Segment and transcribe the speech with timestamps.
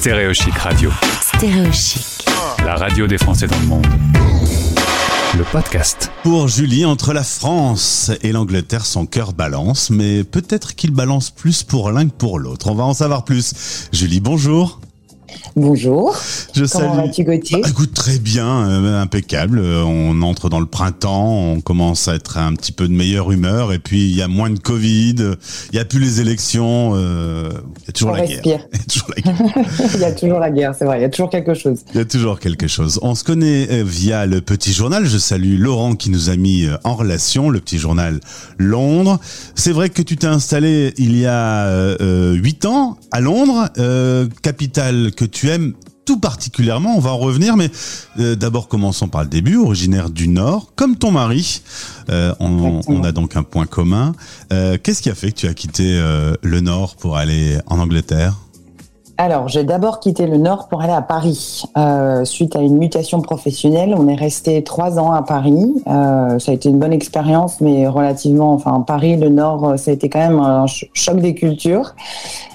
[0.00, 0.92] Stéréochic Radio.
[1.20, 2.24] Stéréochic.
[2.64, 3.86] La radio des Français dans le monde.
[5.36, 6.12] Le podcast.
[6.22, 11.64] Pour Julie, entre la France et l'Angleterre, son cœur balance, mais peut-être qu'il balance plus
[11.64, 12.70] pour l'un que pour l'autre.
[12.70, 13.88] On va en savoir plus.
[13.92, 14.78] Julie, bonjour.
[15.58, 16.16] Bonjour.
[16.54, 19.58] Je Comment vas-tu, Gauthier Bah, écoute, très bien, euh, impeccable.
[19.58, 23.32] Euh, On entre dans le printemps, on commence à être un petit peu de meilleure
[23.32, 25.16] humeur, et puis il y a moins de Covid,
[25.72, 27.50] il y a plus les élections, euh,
[27.82, 28.40] il y a toujours la guerre.
[28.44, 29.64] Il y a toujours la guerre.
[29.94, 31.80] Il y a toujours la guerre, c'est vrai, il y a toujours quelque chose.
[31.92, 32.98] Il y a toujours quelque chose.
[33.02, 35.06] On se connaît via le petit journal.
[35.06, 38.20] Je salue Laurent qui nous a mis en relation, le petit journal
[38.58, 39.18] Londres.
[39.54, 43.68] C'est vrai que tu t'es installé il y a euh, huit ans à Londres,
[44.42, 46.96] capitale que tu aimes tout particulièrement.
[46.96, 47.70] On va en revenir, mais
[48.18, 49.56] euh, d'abord commençons par le début.
[49.56, 51.62] Originaire du Nord, comme ton mari,
[52.10, 54.14] Euh, on, a donc un point commun.
[54.50, 56.00] Euh, Qu'est-ce qui a fait que tu as quitté
[56.42, 58.34] le Nord pour aller en Angleterre?
[59.20, 61.64] Alors, j'ai d'abord quitté le Nord pour aller à Paris.
[61.76, 65.74] Euh, suite à une mutation professionnelle, on est resté trois ans à Paris.
[65.88, 69.90] Euh, ça a été une bonne expérience, mais relativement, enfin, Paris, le Nord, euh, ça
[69.90, 71.96] a été quand même un ch- choc des cultures.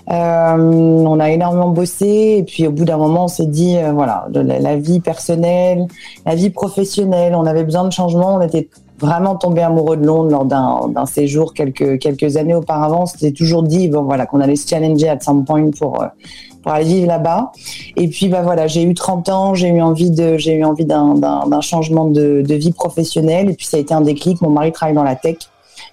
[0.08, 4.76] On a énormément bossé et puis au bout d'un moment, on s'est dit, voilà, la,
[4.78, 5.88] vie personnelle,
[6.26, 8.36] la vie professionnelle, on avait besoin de changement.
[8.36, 8.70] On était
[9.00, 13.04] vraiment tombé amoureux de Londres lors d'un séjour quelques années auparavant.
[13.04, 16.04] On s'était toujours dit, bon voilà, qu'on allait se challenger at some point pour
[16.64, 17.52] pour aller vivre là-bas.
[17.96, 20.86] Et puis bah voilà, j'ai eu 30 ans, j'ai eu envie de j'ai eu envie
[20.86, 24.42] d'un d'un d'un changement de, de vie professionnelle et puis ça a été un déclic.
[24.42, 25.38] Mon mari travaille dans la tech.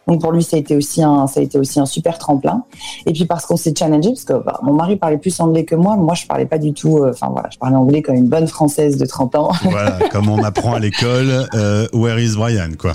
[0.07, 2.65] Donc pour lui, ça a été aussi un, ça a été aussi un super tremplin.
[3.07, 5.75] Et puis parce qu'on s'est challengé, parce que bah, mon mari parlait plus anglais que
[5.77, 6.99] moi, moi je parlais pas du tout.
[6.99, 9.51] euh, Enfin voilà, je parlais anglais comme une bonne française de 30 ans.
[9.63, 12.95] Voilà, comme on apprend à l'école, euh, Where is Brian, quoi.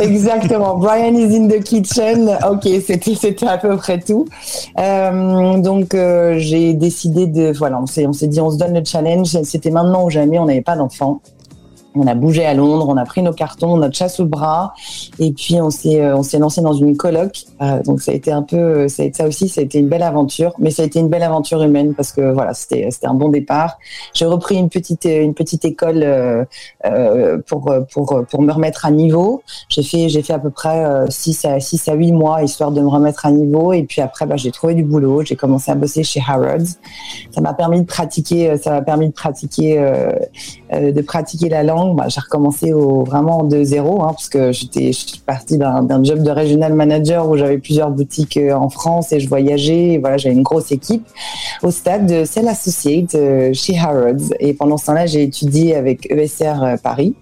[0.00, 0.76] Exactement.
[0.78, 2.30] Brian is in the kitchen.
[2.50, 4.26] Ok, c'était c'était à peu près tout.
[4.78, 8.74] Euh, donc euh, j'ai décidé de voilà, on s'est on s'est dit on se donne
[8.74, 9.36] le challenge.
[9.42, 10.38] C'était maintenant ou jamais.
[10.38, 11.20] On n'avait pas d'enfant.
[11.96, 14.74] On a bougé à Londres, on a pris nos cartons, notre sous le bras,
[15.20, 17.44] et puis on s'est euh, on s'est lancé dans une coloc.
[17.62, 19.78] Euh, donc ça a été un peu ça, a été- ça aussi ça a été
[19.78, 22.88] une belle aventure, mais ça a été une belle aventure humaine parce que voilà c'était
[22.90, 23.78] c'était un bon départ.
[24.12, 26.44] J'ai repris une petite une petite école euh,
[26.84, 29.42] euh, pour pour pour me remettre à niveau.
[29.68, 32.80] J'ai fait, j'ai fait à peu près 6 à 6 à 8 mois histoire de
[32.80, 35.76] me remettre à niveau et puis après bah, j'ai trouvé du boulot, j'ai commencé à
[35.76, 36.74] bosser chez Harrods.
[37.30, 40.10] Ça m'a permis de pratiquer euh, ça m'a permis de pratiquer euh,
[40.72, 41.83] euh, de pratiquer la langue.
[41.92, 44.92] Bah, j'ai recommencé vraiment de zéro hein, parce que j'étais
[45.26, 49.28] partie d'un job de regional manager où j'avais plusieurs boutiques euh, en France et je
[49.28, 50.00] voyageais.
[50.16, 51.06] J'avais une grosse équipe
[51.64, 56.10] au stade de Cell Associate euh, chez Harrods et pendant ce temps-là, j'ai étudié avec
[56.10, 57.14] ESR euh, Paris.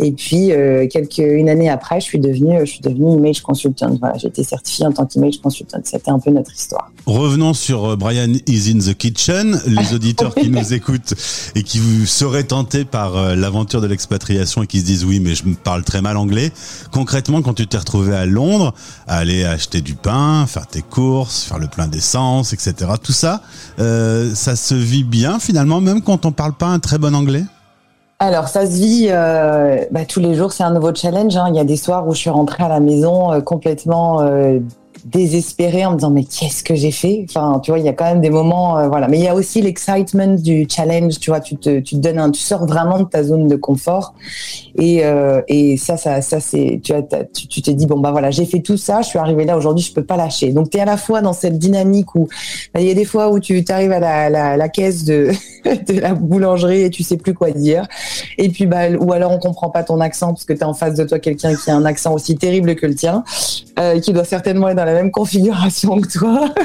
[0.00, 3.94] Et puis euh, quelques une année après, je suis devenue je suis devenue image consultant.
[4.00, 5.78] Voilà, j'ai été certifiée en tant qu'image consultant.
[5.84, 6.90] C'était un peu notre histoire.
[7.06, 9.60] Revenons sur Brian is in the kitchen.
[9.66, 11.14] Les auditeurs qui nous écoutent
[11.54, 15.34] et qui vous seraient tentés par l'aventure de l'expatriation et qui se disent oui, mais
[15.34, 16.50] je parle très mal anglais.
[16.90, 18.74] Concrètement, quand tu t'es retrouvé à Londres,
[19.06, 22.74] à aller acheter du pain, faire tes courses, faire le plein d'essence, etc.
[23.00, 23.42] Tout ça,
[23.78, 27.44] euh, ça se vit bien finalement, même quand on parle pas un très bon anglais.
[28.20, 31.36] Alors ça se vit euh, bah, tous les jours, c'est un nouveau challenge.
[31.36, 31.46] hein.
[31.48, 34.20] Il y a des soirs où je suis rentrée à la maison euh, complètement
[35.04, 37.26] désespérée en me disant mais qu'est-ce que j'ai fait?
[37.28, 39.08] Enfin, tu vois, il y a quand même des moments, euh, voilà.
[39.08, 41.18] Mais il y a aussi l'excitement du challenge.
[41.20, 43.56] Tu vois, tu te, tu te donnes un, tu sors vraiment de ta zone de
[43.56, 44.14] confort.
[44.78, 48.10] Et, euh, et ça, ça, ça c'est, tu, t'as- tu, tu t'es dit bon bah
[48.10, 50.52] voilà, j'ai fait tout ça, je suis arrivée là aujourd'hui, je peux pas lâcher.
[50.52, 52.28] Donc tu es à la fois dans cette dynamique où
[52.72, 55.30] bah, il y a des fois où tu arrives à la, la, la caisse de,
[55.64, 57.86] de la boulangerie et tu sais plus quoi dire.
[58.38, 60.74] Et puis, bah, ou alors on comprend pas ton accent parce que tu as en
[60.74, 63.24] face de toi quelqu'un qui a un accent aussi terrible que le tien,
[63.78, 66.48] euh, qui doit certainement être dans la même configuration que toi.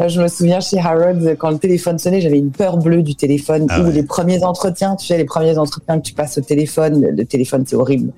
[0.00, 3.14] Euh, Je me souviens chez Harrods, quand le téléphone sonnait, j'avais une peur bleue du
[3.14, 3.66] téléphone.
[3.70, 3.92] Ah ou ouais.
[3.92, 7.64] les premiers entretiens, tu sais, les premiers entretiens que tu passes au téléphone, le, téléphone
[7.66, 8.12] c'est horrible.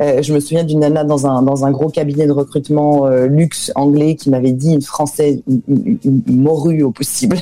[0.00, 3.26] Euh, je me souviens d'une nana dans un, dans un gros cabinet de recrutement euh,
[3.26, 7.36] luxe anglais qui m'avait dit, une française, une, une- une- une morue au possible,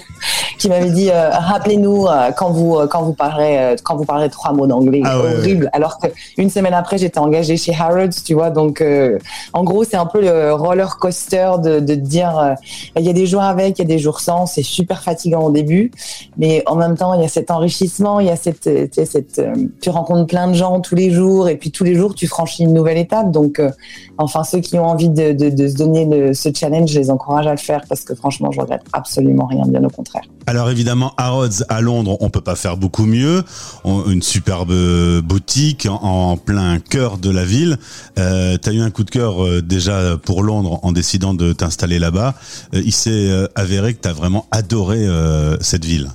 [0.59, 4.05] qui m'avait dit euh, rappelez-nous euh, quand vous euh, quand vous parlerez euh, quand vous
[4.05, 5.03] parlerez trois mots d'anglais.
[5.05, 5.71] Ah ouais, horrible.
[5.73, 8.51] alors que une semaine après j'étais engagée chez Harrods tu vois.
[8.51, 9.19] Donc euh,
[9.53, 12.55] en gros c'est un peu le roller coaster de de dire euh,
[12.97, 14.47] il y a des jours avec il y a des jours sans.
[14.47, 15.91] C'est super fatigant au début.
[16.37, 19.05] Mais en même temps il y a cet enrichissement il y a cette tu sais,
[19.05, 21.49] cette euh, tu rencontres plein de gens tous les jours.
[21.49, 23.31] Et puis tous les jours tu franchis une nouvelle étape.
[23.31, 23.71] Donc euh,
[24.19, 27.11] enfin ceux qui ont envie de, de, de se donner le, ce challenge je les
[27.11, 30.71] encourage à le faire parce que franchement je regrette absolument rien bien au contraire Alors
[30.71, 33.43] évidemment, Harrods à Londres, on peut pas faire beaucoup mieux.
[33.85, 34.73] Une superbe
[35.21, 37.79] boutique en, plein cœur de la ville.
[38.19, 41.99] Euh, T'as eu un coup de cœur euh, déjà pour Londres en décidant de t'installer
[41.99, 42.35] là-bas.
[42.75, 46.11] Euh, il s'est euh, avéré que t'as vraiment adoré euh, cette ville.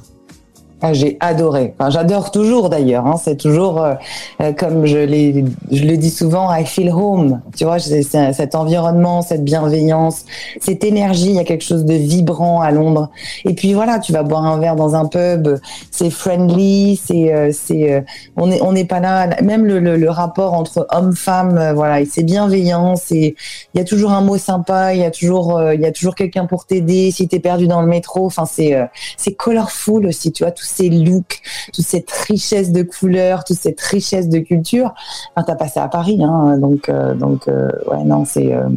[0.93, 1.75] J'ai adoré.
[1.89, 3.05] J'adore toujours d'ailleurs.
[3.05, 3.15] Hein.
[3.23, 3.93] C'est toujours euh,
[4.41, 7.39] euh, comme je, le dis souvent, I feel home.
[7.55, 10.25] Tu vois, cet environnement, cette bienveillance,
[10.59, 11.27] cette énergie.
[11.27, 13.11] Il y a quelque chose de vibrant à Londres.
[13.45, 15.49] Et puis voilà, tu vas boire un verre dans un pub,
[15.91, 18.01] c'est friendly, c'est, euh,
[18.35, 19.41] on n'est pas là.
[19.41, 22.95] Même le, rapport entre homme-femme, voilà, c'est bienveillant.
[23.11, 23.33] Il
[23.75, 24.93] y a toujours un mot sympa.
[24.95, 27.81] Il y a toujours, il y a toujours quelqu'un pour t'aider si t'es perdu dans
[27.81, 28.25] le métro.
[28.25, 28.77] Enfin, c'est,
[29.15, 30.31] c'est colorful aussi.
[30.31, 31.41] Tu vois, tout ces looks,
[31.73, 34.93] toute cette richesse de couleurs, toute cette richesse de culture.
[35.35, 38.69] Enfin, t'as passé à Paris, hein, donc euh, donc euh, ouais non c'est euh,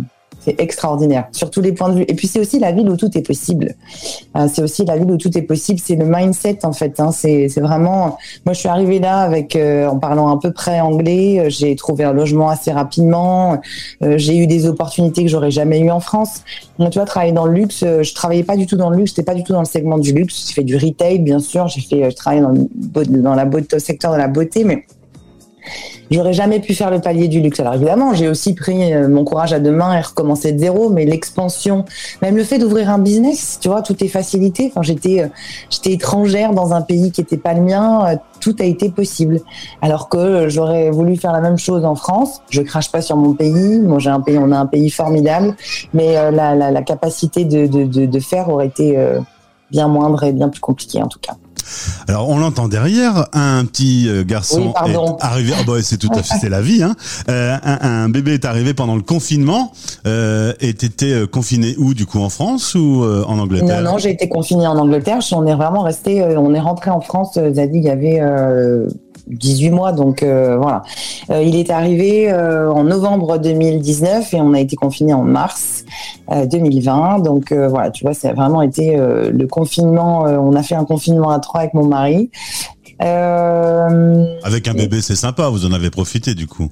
[0.45, 2.05] c'est extraordinaire sur tous les points de vue.
[2.09, 3.75] Et puis c'est aussi la ville où tout est possible.
[4.49, 5.81] c'est aussi la ville où tout est possible.
[5.83, 7.01] C'est le mindset en fait.
[7.01, 7.11] Hein.
[7.13, 8.19] C'est vraiment.
[8.45, 11.47] Moi je suis arrivée là avec en parlant à peu près anglais.
[11.49, 13.61] J'ai trouvé un logement assez rapidement.
[14.01, 16.43] j'ai eu des opportunités que j'aurais jamais eu en France.
[16.79, 19.11] Tu vois, travailler dans le luxe, euh, je travaillais pas du tout dans le luxe,
[19.11, 20.49] j'étais pas du tout dans le segment du luxe.
[20.49, 21.69] J'ai fait du retail, bien sûr.
[21.69, 24.85] J'ai fait, euh, je travaillais dans, le, dans la beauté, secteur de la beauté, mais
[26.11, 27.61] j'aurais jamais pu faire le palier du luxe.
[27.61, 30.91] Alors évidemment, j'ai aussi pris euh, mon courage à deux mains et recommencé de zéro,
[30.91, 31.85] mais l'expansion,
[32.23, 34.71] même le fait d'ouvrir un business, tu vois, tout est facilité.
[34.71, 35.31] Enfin, j'étais,
[35.71, 39.41] j'étais étrangère dans un pays qui était pas le mien tout a été possible.
[39.81, 42.43] Alors que j'aurais voulu faire la même chose en France.
[42.51, 43.81] Je crache pas sur mon pays.
[43.81, 45.57] Moi, j'ai un pays, on a un pays formidable,
[45.95, 49.19] mais euh, la, la, la, capacité de, de, de, faire aurait été euh,
[49.71, 51.37] bien moindre et bien plus compliquée en tout cas.
[52.09, 55.53] Alors on l'entend derrière, un petit euh, garçon est arrivé.
[55.61, 56.83] Oh bah, c'est tout à fait c'est la vie.
[56.83, 56.95] Hein.
[57.29, 59.73] Euh, un, un, bébé est arrivé pendant le confinement.
[60.07, 63.83] Euh, et t'étais confiné où du coup en France ou en Angleterre?
[63.83, 65.19] Non non, j'ai été confiné en Angleterre.
[65.33, 66.23] On est vraiment resté.
[66.23, 67.35] on est rentré en France.
[67.35, 68.21] Zadig il y avait
[69.27, 69.93] 18 mois.
[69.93, 70.83] Donc euh, voilà.
[71.31, 75.85] Euh, il est arrivé euh, en novembre 2019 et on a été confiné en mars
[76.31, 77.21] 2020.
[77.21, 80.23] Donc voilà, tu vois, ça a vraiment été le confinement.
[80.23, 82.31] on a fait un confinement à trois avec mon mari.
[82.99, 85.49] avec un bébé, c'est sympa.
[85.49, 86.71] Vous en avez profité du coup.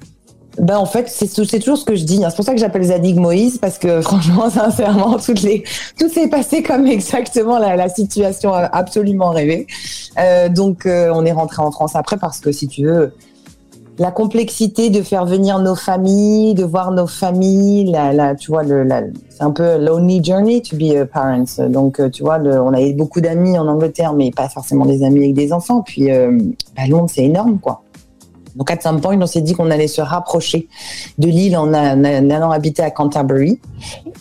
[0.59, 1.29] Ben en fait, c'est
[1.59, 2.23] toujours ce que je dis.
[2.25, 2.29] Hein.
[2.31, 5.65] C'est pour ça que j'appelle Zadig Moïse parce que franchement, sincèrement, toutes les
[5.99, 9.67] tout s'est passé comme exactement la, situation absolument rêvée.
[10.19, 13.13] Euh, donc, euh, on est rentré en France après parce que si tu veux,
[13.99, 17.95] la complexité de faire venir nos familles, de voir nos familles,
[18.41, 21.45] tu vois, c'est un peu lonely journey to be a parent.
[21.69, 25.25] Donc, euh, tu vois, on avait beaucoup d'amis en Angleterre, mais pas forcément des amis
[25.25, 25.83] avec des enfants.
[25.83, 26.39] Puis, euh,
[26.77, 27.83] bah, Londres, c'est énorme, quoi.
[28.57, 30.69] Donc, à some point, on s'est dit qu'on allait se rapprocher
[31.19, 33.61] de l'île en, allant habiter à Canterbury.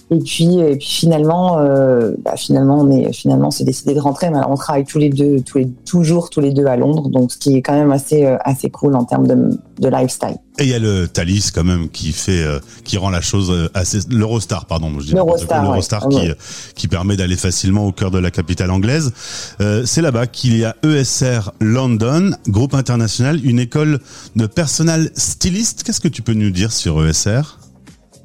[0.10, 4.30] Et puis, et puis finalement, euh, bah, finalement, on est finalement, c'est décidé de rentrer.
[4.30, 7.32] Mais on travaille tous les deux, tous les, toujours tous les deux à Londres, donc
[7.32, 10.38] ce qui est quand même assez, euh, assez cool en termes de, de lifestyle.
[10.60, 13.50] Et il y a le Thalys quand même qui fait, euh, qui rend la chose
[13.52, 16.32] euh, assez, l'Eurostar, pardon, je dis l'Eurostar, qui,
[16.76, 19.12] qui permet d'aller facilement au cœur de la capitale anglaise.
[19.60, 24.00] Euh, c'est là-bas qu'il y a ESR London, groupe international, une école
[24.36, 25.84] de personnel styliste.
[25.84, 27.58] Qu'est-ce que tu peux nous dire sur ESR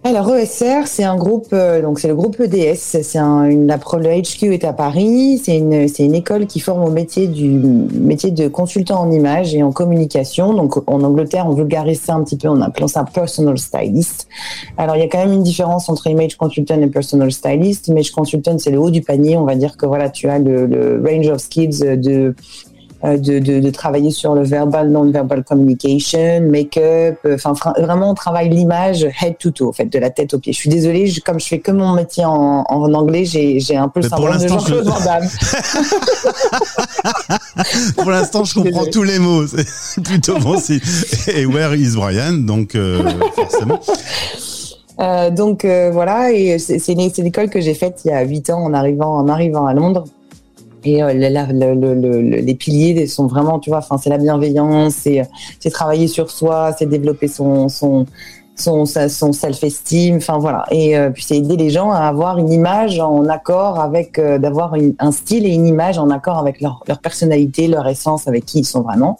[0.06, 2.76] alors ESR, c'est un groupe, euh, donc c'est le groupe EDS.
[2.76, 5.40] C'est un, une, la, le HQ est à Paris.
[5.42, 9.54] C'est une, c'est une école qui forme au métier du métier de consultant en image
[9.54, 10.54] et en communication.
[10.54, 14.28] Donc en Angleterre, on vulgarise ça un petit peu, on appelle ça personal stylist.
[14.76, 17.88] Alors il y a quand même une différence entre image consultant et personal stylist.
[17.88, 19.36] Image consultant, c'est le haut du panier.
[19.36, 22.34] On va dire que voilà, tu as le, range of skills de
[23.02, 28.48] de, de, de, travailler sur le verbal, non-verbal communication, make-up, euh, enfin vraiment on travaille
[28.48, 30.52] l'image head to toe, en fait, de la tête aux pieds.
[30.52, 33.76] Je suis désolée, je, comme je fais que mon métier en, en anglais, j'ai, j'ai
[33.76, 34.86] un peu le syndrome de Jean-Claude
[37.96, 40.80] pour l'instant, je comprends tous les mots, c'est plutôt bon signe.
[41.34, 43.02] Et where is Brian Donc euh,
[43.34, 43.80] forcément.
[44.98, 48.48] Euh, donc euh, voilà, et c'est, c'est l'école que j'ai faite il y a huit
[48.48, 50.04] ans en arrivant en arrivant à Londres.
[50.84, 56.74] Et euh, les piliers sont vraiment, tu vois, c'est la bienveillance, c'est travailler sur soi,
[56.78, 57.68] c'est développer son,
[58.56, 60.64] son, son self-esteem, enfin voilà.
[60.70, 64.38] Et euh, puis c'est aider les gens à avoir une image en accord avec, euh,
[64.38, 68.46] d'avoir un style et une image en accord avec leur, leur personnalité, leur essence, avec
[68.46, 69.18] qui ils sont vraiment.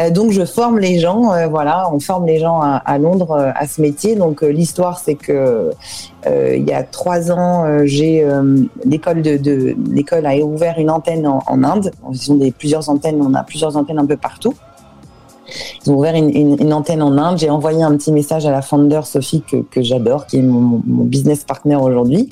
[0.00, 3.66] Euh, donc je forme les gens, voilà, on forme les gens à, à Londres à
[3.66, 4.14] ce métier.
[4.14, 5.70] Donc l'histoire c'est que
[6.26, 8.24] il y a trois ans, j'ai
[8.84, 11.90] l'école de, de l'école a ouvert une antenne en, en Inde.
[12.12, 14.54] Ils ont plusieurs antennes, on a plusieurs antennes un peu partout.
[15.84, 17.38] Ils ont ouvert une, une, une antenne en Inde.
[17.38, 20.82] J'ai envoyé un petit message à la founder Sophie que, que j'adore, qui est mon,
[20.86, 22.28] mon business partner aujourd'hui,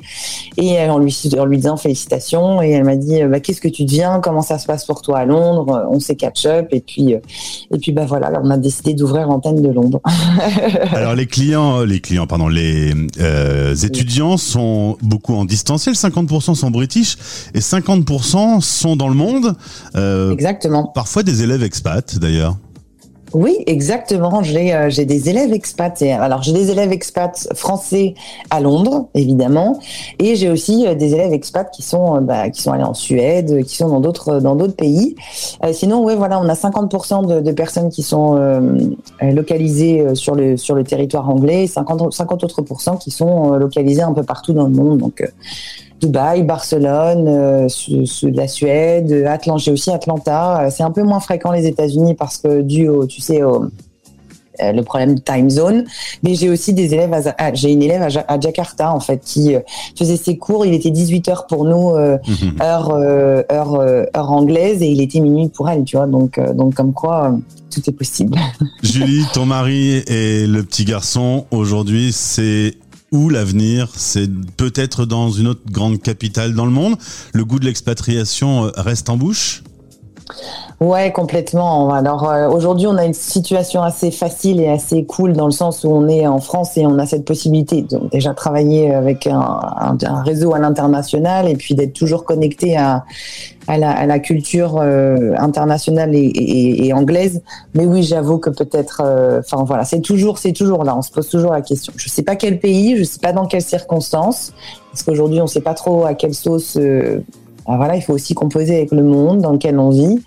[0.57, 2.61] et en lui, en lui disant félicitations.
[2.61, 5.19] Et elle m'a dit bah, qu'est-ce que tu deviens, comment ça se passe pour toi
[5.19, 5.87] à Londres?
[5.89, 9.61] On s'est catch up et puis et puis bah voilà, on a décidé d'ouvrir l'antenne
[9.61, 10.01] de Londres.
[10.93, 15.95] Alors les clients, les clients, pardon, les euh, étudiants sont beaucoup en distanciel.
[15.95, 17.17] 50% sont british
[17.53, 19.55] et 50% sont dans le monde.
[19.95, 20.91] Euh, Exactement.
[20.93, 22.57] Parfois des élèves expats d'ailleurs.
[23.33, 24.43] Oui, exactement.
[24.43, 26.01] J'ai euh, j'ai des élèves expats.
[26.01, 28.15] alors j'ai des élèves expats français
[28.49, 29.79] à Londres, évidemment,
[30.19, 32.93] et j'ai aussi euh, des élèves expats qui sont euh, bah, qui sont allés en
[32.93, 35.15] Suède, qui sont dans d'autres dans d'autres pays.
[35.71, 38.35] sinon, oui, voilà, on a 50% de, de, personnes qui sont
[39.21, 42.61] localisées sur le sur le territoire anglais, 50 50 autres
[42.99, 44.97] qui sont localisées un peu partout dans le monde.
[44.97, 45.23] Donc
[46.01, 47.67] Dubaï, Barcelone, euh,
[48.23, 49.63] la Suède, Atlanta.
[49.63, 50.63] J'ai aussi Atlanta.
[50.63, 53.65] Euh, c'est un peu moins fréquent les États-Unis parce que dû au, tu sais, au,
[54.61, 55.85] euh, le problème de time zone.
[56.23, 59.55] Mais j'ai aussi des élèves, à, j'ai une élève à, Jakarta en fait qui
[59.95, 60.65] faisait ses cours.
[60.65, 62.61] Il était 18 heures pour nous, mhm.
[62.61, 66.07] heure, heure, heure anglaise, et il était minuit pour elle, tu vois.
[66.07, 67.37] Donc, donc comme quoi,
[67.69, 68.37] tout est possible.
[68.81, 72.75] Julie, ton mari et le petit garçon aujourd'hui, c'est
[73.11, 76.95] où l'avenir C'est peut-être dans une autre grande capitale dans le monde.
[77.33, 79.63] Le goût de l'expatriation euh, reste en bouche?
[80.79, 81.93] Ouais, complètement.
[81.93, 85.83] Alors euh, aujourd'hui, on a une situation assez facile et assez cool dans le sens
[85.83, 89.95] où on est en France et on a cette possibilité de déjà travailler avec un,
[90.25, 93.03] réseau à l'international et puis d'être toujours connecté à,
[93.67, 97.43] la, culture euh, internationale et, anglaise.
[97.75, 100.97] Mais oui, j'avoue que peut-être, euh, enfin voilà, c'est toujours, c'est toujours là.
[100.97, 101.93] On se pose toujours la question.
[101.95, 104.51] Je sais pas quel pays, je sais pas dans quelles circonstances,
[104.91, 106.75] parce qu'aujourd'hui, on sait pas trop à quelle sauce
[107.67, 110.21] voilà, il faut aussi composer avec le monde dans lequel on vit.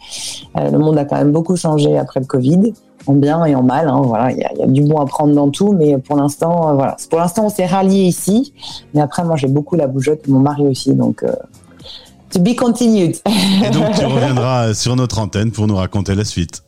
[0.56, 2.72] Euh, le monde a quand même beaucoup changé après le Covid,
[3.06, 3.88] en bien et en mal.
[3.88, 6.74] Hein, voilà, il y, a, du bon à prendre dans tout, mais pour l'instant, euh,
[6.74, 8.52] voilà, pour l'instant, on s'est rallié ici.
[8.94, 11.22] Mais après, moi, j'ai beaucoup la bougeotte, mon mari aussi, donc.
[11.22, 11.32] Euh,
[12.30, 13.16] to be continued.
[13.64, 16.62] et donc, tu reviendras sur notre antenne pour nous raconter la suite.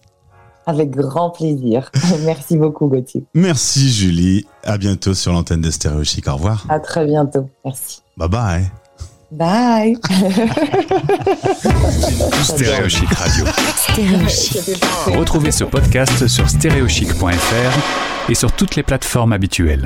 [0.67, 1.93] Avec grand plaisir.
[2.25, 3.25] Merci beaucoup, Gauthier.
[3.35, 4.47] Merci, Julie.
[4.65, 6.27] À bientôt sur l'antenne de Stéréo Chic.
[6.27, 6.67] Au revoir.
[6.69, 7.49] À très bientôt.
[7.65, 8.03] Merci.
[8.17, 8.86] Bye bye.
[9.31, 9.97] Bye.
[12.43, 13.45] Stéréochic Radio.
[15.19, 19.83] Retrouvez ce podcast sur stéréochic.fr et sur toutes les plateformes habituelles.